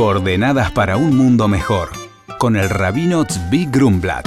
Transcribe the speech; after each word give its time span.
Coordenadas 0.00 0.70
para 0.72 0.96
un 0.96 1.14
mundo 1.14 1.46
mejor, 1.46 1.90
con 2.38 2.56
el 2.56 2.70
rabino 2.70 3.26
Tzvi 3.26 3.66
Grumblat. 3.66 4.26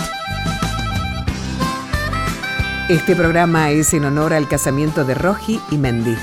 Este 2.89 3.15
programa 3.15 3.71
es 3.71 3.95
en 3.95 4.05
honor 4.05 4.33
al 4.33 4.47
casamiento 4.47 5.03
de 5.03 5.15
Roji 5.15 5.59
y 5.71 5.79
Mendy. 5.79 6.15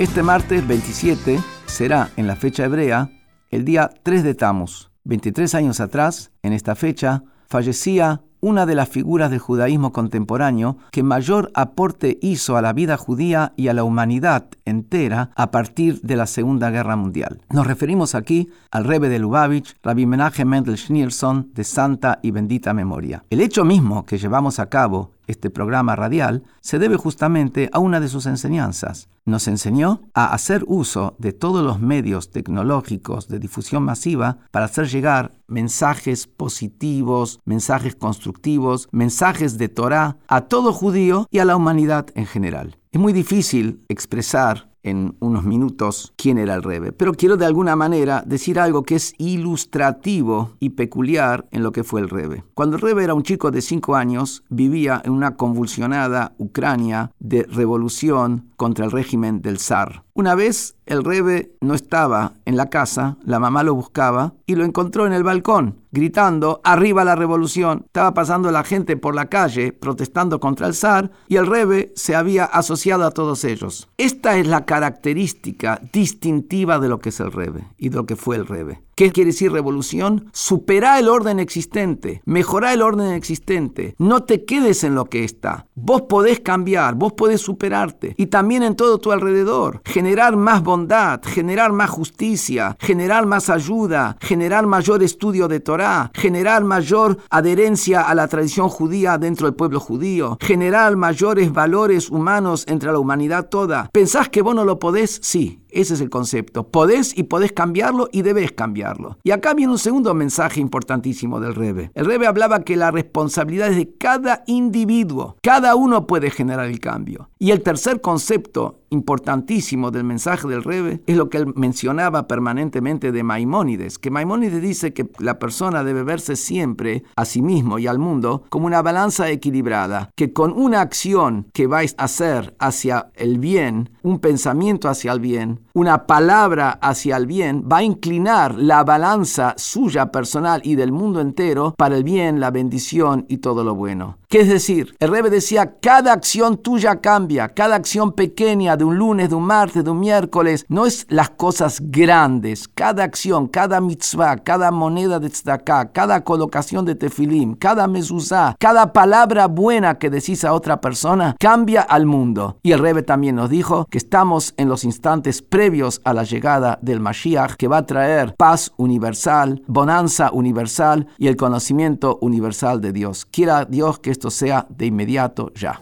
Este 0.00 0.24
martes 0.24 0.66
27 0.66 1.38
será, 1.66 2.10
en 2.16 2.26
la 2.26 2.34
fecha 2.34 2.64
hebrea, 2.64 3.08
el 3.50 3.64
día 3.64 3.88
3 4.02 4.24
de 4.24 4.34
Tammuz. 4.34 4.90
23 5.04 5.54
años 5.54 5.78
atrás, 5.78 6.32
en 6.42 6.52
esta 6.52 6.74
fecha, 6.74 7.22
fallecía 7.46 8.22
una 8.46 8.64
de 8.64 8.76
las 8.76 8.88
figuras 8.88 9.32
del 9.32 9.40
judaísmo 9.40 9.92
contemporáneo 9.92 10.76
que 10.92 11.02
mayor 11.02 11.50
aporte 11.54 12.16
hizo 12.22 12.56
a 12.56 12.62
la 12.62 12.72
vida 12.72 12.96
judía 12.96 13.52
y 13.56 13.66
a 13.66 13.74
la 13.74 13.82
humanidad 13.82 14.46
entera 14.64 15.30
a 15.34 15.50
partir 15.50 16.00
de 16.02 16.14
la 16.14 16.28
Segunda 16.28 16.70
Guerra 16.70 16.94
Mundial. 16.94 17.40
Nos 17.50 17.66
referimos 17.66 18.14
aquí 18.14 18.48
al 18.70 18.84
Rebbe 18.84 19.08
de 19.08 19.18
Lubavitch, 19.18 19.74
Rabbi 19.82 20.06
Menachem 20.06 20.48
Mendel 20.48 20.78
Schneerson, 20.78 21.50
de 21.54 21.64
santa 21.64 22.20
y 22.22 22.30
bendita 22.30 22.72
memoria. 22.72 23.24
El 23.30 23.40
hecho 23.40 23.64
mismo 23.64 24.06
que 24.06 24.16
llevamos 24.16 24.60
a 24.60 24.68
cabo 24.68 25.10
este 25.26 25.50
programa 25.50 25.96
radial 25.96 26.44
se 26.60 26.78
debe 26.78 26.96
justamente 26.96 27.68
a 27.72 27.78
una 27.78 28.00
de 28.00 28.08
sus 28.08 28.26
enseñanzas. 28.26 29.08
Nos 29.24 29.48
enseñó 29.48 30.02
a 30.14 30.32
hacer 30.32 30.64
uso 30.66 31.16
de 31.18 31.32
todos 31.32 31.64
los 31.64 31.80
medios 31.80 32.30
tecnológicos 32.30 33.28
de 33.28 33.38
difusión 33.38 33.82
masiva 33.82 34.38
para 34.50 34.66
hacer 34.66 34.88
llegar 34.88 35.32
mensajes 35.48 36.26
positivos, 36.26 37.40
mensajes 37.44 37.96
constructivos, 37.96 38.88
mensajes 38.92 39.58
de 39.58 39.68
Torah 39.68 40.18
a 40.28 40.42
todo 40.42 40.72
judío 40.72 41.26
y 41.30 41.40
a 41.40 41.44
la 41.44 41.56
humanidad 41.56 42.06
en 42.14 42.26
general. 42.26 42.78
Es 42.92 43.00
muy 43.00 43.12
difícil 43.12 43.84
expresar 43.88 44.70
en 44.86 45.16
unos 45.20 45.44
minutos 45.44 46.14
quién 46.16 46.38
era 46.38 46.54
el 46.54 46.62
Rebe, 46.62 46.92
pero 46.92 47.12
quiero 47.12 47.36
de 47.36 47.44
alguna 47.44 47.76
manera 47.76 48.22
decir 48.24 48.58
algo 48.58 48.84
que 48.84 48.94
es 48.94 49.14
ilustrativo 49.18 50.52
y 50.60 50.70
peculiar 50.70 51.46
en 51.50 51.62
lo 51.62 51.72
que 51.72 51.84
fue 51.84 52.00
el 52.00 52.08
Rebe. 52.08 52.44
Cuando 52.54 52.76
el 52.76 52.82
Rebe 52.82 53.04
era 53.04 53.14
un 53.14 53.24
chico 53.24 53.50
de 53.50 53.60
5 53.60 53.96
años, 53.96 54.44
vivía 54.48 55.02
en 55.04 55.12
una 55.12 55.36
convulsionada 55.36 56.34
Ucrania 56.38 57.10
de 57.18 57.42
revolución 57.42 58.50
contra 58.56 58.84
el 58.84 58.92
régimen 58.92 59.42
del 59.42 59.58
zar. 59.58 60.05
Una 60.16 60.34
vez 60.34 60.76
el 60.86 61.04
Rebe 61.04 61.52
no 61.60 61.74
estaba 61.74 62.32
en 62.46 62.56
la 62.56 62.70
casa, 62.70 63.18
la 63.22 63.38
mamá 63.38 63.62
lo 63.62 63.74
buscaba 63.74 64.32
y 64.46 64.54
lo 64.54 64.64
encontró 64.64 65.06
en 65.06 65.12
el 65.12 65.22
balcón, 65.22 65.82
gritando, 65.92 66.62
arriba 66.64 67.04
la 67.04 67.16
revolución. 67.16 67.82
Estaba 67.84 68.14
pasando 68.14 68.50
la 68.50 68.64
gente 68.64 68.96
por 68.96 69.14
la 69.14 69.26
calle 69.26 69.74
protestando 69.74 70.40
contra 70.40 70.68
el 70.68 70.74
zar 70.74 71.10
y 71.28 71.36
el 71.36 71.46
Rebe 71.46 71.92
se 71.96 72.14
había 72.14 72.46
asociado 72.46 73.04
a 73.04 73.10
todos 73.10 73.44
ellos. 73.44 73.90
Esta 73.98 74.38
es 74.38 74.46
la 74.46 74.64
característica 74.64 75.82
distintiva 75.92 76.78
de 76.78 76.88
lo 76.88 76.98
que 76.98 77.10
es 77.10 77.20
el 77.20 77.30
Rebe 77.30 77.66
y 77.76 77.90
de 77.90 77.96
lo 77.96 78.06
que 78.06 78.16
fue 78.16 78.36
el 78.36 78.46
Rebe. 78.46 78.85
¿Qué 78.98 79.12
quiere 79.12 79.32
decir 79.32 79.52
revolución? 79.52 80.30
Supera 80.32 80.98
el 80.98 81.10
orden 81.10 81.38
existente, 81.38 82.22
mejora 82.24 82.72
el 82.72 82.80
orden 82.80 83.12
existente. 83.12 83.94
No 83.98 84.24
te 84.24 84.46
quedes 84.46 84.84
en 84.84 84.94
lo 84.94 85.04
que 85.04 85.22
está. 85.22 85.66
Vos 85.74 86.04
podés 86.08 86.40
cambiar, 86.40 86.94
vos 86.94 87.12
podés 87.12 87.42
superarte. 87.42 88.14
Y 88.16 88.28
también 88.28 88.62
en 88.62 88.74
todo 88.74 88.96
tu 88.96 89.12
alrededor. 89.12 89.82
Generar 89.84 90.36
más 90.36 90.62
bondad, 90.62 91.20
generar 91.22 91.72
más 91.72 91.90
justicia, 91.90 92.78
generar 92.80 93.26
más 93.26 93.50
ayuda, 93.50 94.16
generar 94.22 94.66
mayor 94.66 95.02
estudio 95.02 95.46
de 95.46 95.60
Torah, 95.60 96.10
generar 96.14 96.64
mayor 96.64 97.18
adherencia 97.28 98.00
a 98.00 98.14
la 98.14 98.28
tradición 98.28 98.70
judía 98.70 99.18
dentro 99.18 99.46
del 99.46 99.56
pueblo 99.56 99.78
judío, 99.78 100.38
generar 100.40 100.96
mayores 100.96 101.52
valores 101.52 102.08
humanos 102.08 102.64
entre 102.66 102.92
la 102.92 102.98
humanidad 102.98 103.50
toda. 103.50 103.90
¿Pensás 103.92 104.30
que 104.30 104.40
vos 104.40 104.54
no 104.54 104.64
lo 104.64 104.78
podés? 104.78 105.20
Sí, 105.22 105.65
ese 105.80 105.94
es 105.94 106.00
el 106.00 106.10
concepto. 106.10 106.68
Podés 106.68 107.16
y 107.16 107.24
podés 107.24 107.52
cambiarlo 107.52 108.08
y 108.12 108.22
debes 108.22 108.52
cambiarlo. 108.52 109.18
Y 109.22 109.30
acá 109.30 109.54
viene 109.54 109.72
un 109.72 109.78
segundo 109.78 110.14
mensaje 110.14 110.60
importantísimo 110.60 111.40
del 111.40 111.54
Rebe. 111.54 111.90
El 111.94 112.06
Rebe 112.06 112.26
hablaba 112.26 112.62
que 112.62 112.76
la 112.76 112.90
responsabilidad 112.90 113.68
es 113.68 113.76
de 113.76 113.94
cada 113.96 114.42
individuo. 114.46 115.36
Cada 115.42 115.74
uno 115.74 116.06
puede 116.06 116.30
generar 116.30 116.66
el 116.66 116.80
cambio. 116.80 117.30
Y 117.38 117.50
el 117.50 117.62
tercer 117.62 118.00
concepto 118.00 118.80
importantísimo 118.88 119.90
del 119.90 120.04
mensaje 120.04 120.48
del 120.48 120.64
Rebe 120.64 121.02
es 121.06 121.16
lo 121.18 121.28
que 121.28 121.36
él 121.36 121.52
mencionaba 121.54 122.26
permanentemente 122.26 123.12
de 123.12 123.22
Maimónides, 123.22 123.98
que 123.98 124.10
Maimónides 124.10 124.62
dice 124.62 124.94
que 124.94 125.10
la 125.18 125.38
persona 125.38 125.84
debe 125.84 126.02
verse 126.02 126.34
siempre 126.36 127.02
a 127.14 127.26
sí 127.26 127.42
mismo 127.42 127.78
y 127.78 127.88
al 127.88 127.98
mundo 127.98 128.44
como 128.48 128.66
una 128.66 128.80
balanza 128.80 129.28
equilibrada, 129.28 130.10
que 130.14 130.32
con 130.32 130.52
una 130.52 130.80
acción 130.80 131.48
que 131.52 131.66
vais 131.66 131.94
a 131.98 132.04
hacer 132.04 132.56
hacia 132.58 133.10
el 133.16 133.38
bien, 133.38 133.90
un 134.02 134.18
pensamiento 134.18 134.88
hacia 134.88 135.12
el 135.12 135.20
bien, 135.20 135.60
una 135.74 136.06
palabra 136.06 136.70
hacia 136.70 137.18
el 137.18 137.26
bien, 137.26 137.68
va 137.70 137.78
a 137.78 137.82
inclinar 137.82 138.54
la 138.54 138.82
balanza 138.82 139.54
suya 139.58 140.10
personal 140.10 140.62
y 140.64 140.76
del 140.76 140.92
mundo 140.92 141.20
entero 141.20 141.74
para 141.76 141.96
el 141.96 142.04
bien, 142.04 142.40
la 142.40 142.50
bendición 142.50 143.26
y 143.28 143.38
todo 143.38 143.62
lo 143.62 143.74
bueno. 143.74 144.16
¿Qué 144.36 144.42
es 144.42 144.48
decir? 144.48 144.94
El 144.98 145.12
Rebe 145.12 145.30
decía, 145.30 145.78
cada 145.80 146.12
acción 146.12 146.58
tuya 146.58 147.00
cambia, 147.00 147.48
cada 147.48 147.74
acción 147.74 148.12
pequeña 148.12 148.76
de 148.76 148.84
un 148.84 148.98
lunes, 148.98 149.30
de 149.30 149.34
un 149.34 149.44
martes, 149.44 149.82
de 149.82 149.90
un 149.90 149.98
miércoles, 149.98 150.66
no 150.68 150.84
es 150.84 151.06
las 151.08 151.30
cosas 151.30 151.80
grandes. 151.80 152.68
Cada 152.68 153.02
acción, 153.02 153.48
cada 153.48 153.80
mitzvah, 153.80 154.36
cada 154.36 154.70
moneda 154.70 155.18
de 155.18 155.30
tzedakah, 155.30 155.90
cada 155.92 156.22
colocación 156.22 156.84
de 156.84 156.94
tefilim, 156.94 157.54
cada 157.54 157.86
mezuzá, 157.86 158.54
cada 158.60 158.92
palabra 158.92 159.46
buena 159.46 159.98
que 159.98 160.10
decís 160.10 160.44
a 160.44 160.52
otra 160.52 160.82
persona, 160.82 161.34
cambia 161.40 161.80
al 161.80 162.04
mundo. 162.04 162.58
Y 162.62 162.72
el 162.72 162.80
Rebe 162.80 163.02
también 163.02 163.36
nos 163.36 163.48
dijo 163.48 163.86
que 163.86 163.96
estamos 163.96 164.52
en 164.58 164.68
los 164.68 164.84
instantes 164.84 165.40
previos 165.40 166.02
a 166.04 166.12
la 166.12 166.24
llegada 166.24 166.78
del 166.82 167.00
Mashiach, 167.00 167.54
que 167.54 167.68
va 167.68 167.78
a 167.78 167.86
traer 167.86 168.34
paz 168.36 168.70
universal, 168.76 169.62
bonanza 169.66 170.30
universal 170.30 171.06
y 171.16 171.28
el 171.28 171.36
conocimiento 171.36 172.18
universal 172.20 172.82
de 172.82 172.92
Dios. 172.92 173.24
Quiera 173.24 173.64
Dios 173.64 173.98
que 173.98 174.10
esto 174.10 174.25
sea 174.30 174.66
de 174.68 174.86
inmediato 174.86 175.52
ya. 175.54 175.80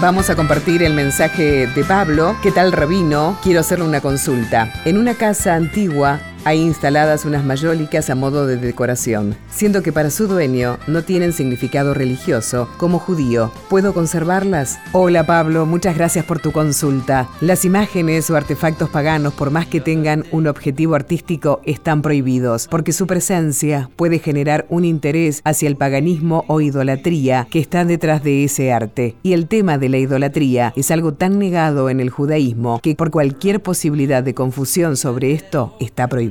Vamos 0.00 0.30
a 0.30 0.36
compartir 0.36 0.82
el 0.82 0.94
mensaje 0.94 1.66
de 1.66 1.84
Pablo. 1.84 2.34
¿Qué 2.42 2.50
tal, 2.50 2.72
Rabino? 2.72 3.38
Quiero 3.42 3.60
hacerle 3.60 3.84
una 3.84 4.00
consulta. 4.00 4.72
En 4.86 4.96
una 4.96 5.14
casa 5.14 5.54
antigua 5.54 6.20
hay 6.44 6.60
instaladas 6.60 7.24
unas 7.24 7.44
mayólicas 7.44 8.10
a 8.10 8.14
modo 8.14 8.46
de 8.46 8.56
decoración, 8.56 9.36
siendo 9.50 9.82
que 9.82 9.92
para 9.92 10.10
su 10.10 10.26
dueño 10.26 10.78
no 10.86 11.02
tienen 11.02 11.32
significado 11.32 11.94
religioso. 11.94 12.68
Como 12.76 12.98
judío, 12.98 13.52
¿puedo 13.68 13.92
conservarlas? 13.92 14.78
Hola 14.92 15.26
Pablo, 15.26 15.66
muchas 15.66 15.96
gracias 15.96 16.24
por 16.24 16.40
tu 16.40 16.52
consulta. 16.52 17.28
Las 17.40 17.64
imágenes 17.64 18.30
o 18.30 18.36
artefactos 18.36 18.88
paganos, 18.88 19.34
por 19.34 19.50
más 19.50 19.66
que 19.66 19.80
tengan 19.80 20.24
un 20.30 20.46
objetivo 20.46 20.94
artístico, 20.94 21.60
están 21.64 22.02
prohibidos, 22.02 22.68
porque 22.68 22.92
su 22.92 23.06
presencia 23.06 23.90
puede 23.96 24.18
generar 24.18 24.66
un 24.68 24.84
interés 24.84 25.42
hacia 25.44 25.68
el 25.68 25.76
paganismo 25.76 26.44
o 26.48 26.60
idolatría 26.60 27.46
que 27.50 27.58
está 27.58 27.84
detrás 27.84 28.22
de 28.22 28.44
ese 28.44 28.72
arte. 28.72 29.16
Y 29.22 29.34
el 29.34 29.46
tema 29.46 29.78
de 29.78 29.88
la 29.88 29.98
idolatría 29.98 30.72
es 30.76 30.90
algo 30.90 31.12
tan 31.12 31.38
negado 31.38 31.90
en 31.90 32.00
el 32.00 32.10
judaísmo 32.10 32.80
que 32.82 32.94
por 32.94 33.10
cualquier 33.10 33.62
posibilidad 33.62 34.22
de 34.22 34.34
confusión 34.34 34.96
sobre 34.96 35.32
esto 35.32 35.74
está 35.80 36.08
prohibido. 36.08 36.29